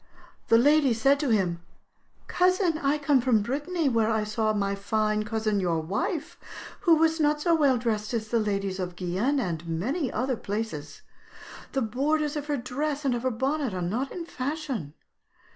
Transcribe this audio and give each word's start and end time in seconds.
The 0.47 0.57
lady 0.57 0.93
said 0.95 1.19
to 1.19 1.29
him, 1.29 1.61
'Cousin, 2.25 2.79
I 2.79 2.97
come 2.97 3.21
from 3.21 3.43
Brittany, 3.43 3.87
where 3.87 4.09
I 4.09 4.23
saw 4.23 4.51
my 4.51 4.73
fine 4.73 5.23
cousin, 5.25 5.59
your 5.59 5.79
wife, 5.79 6.39
who 6.79 6.95
was 6.95 7.19
not 7.19 7.39
so 7.39 7.53
well 7.53 7.77
dressed 7.77 8.11
as 8.15 8.29
the 8.29 8.39
ladies 8.39 8.79
of 8.79 8.95
Guyenne 8.95 9.39
and 9.39 9.67
many 9.67 10.11
other 10.11 10.37
places. 10.37 11.03
The 11.73 11.83
borders 11.83 12.35
of 12.35 12.47
her 12.47 12.57
dress 12.57 13.05
and 13.05 13.13
of 13.13 13.21
her 13.21 13.29
bonnet 13.29 13.75
are 13.75 13.79
not 13.83 14.11
in 14.11 14.25
fashion.' 14.25 14.95